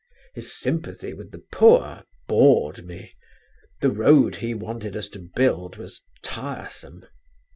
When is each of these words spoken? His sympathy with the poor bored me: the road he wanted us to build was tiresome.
His 0.33 0.51
sympathy 0.59 1.13
with 1.13 1.29
the 1.29 1.43
poor 1.53 2.05
bored 2.27 2.87
me: 2.87 3.13
the 3.81 3.91
road 3.91 4.37
he 4.37 4.55
wanted 4.55 4.95
us 4.95 5.07
to 5.09 5.19
build 5.35 5.75
was 5.77 6.01
tiresome. 6.23 7.05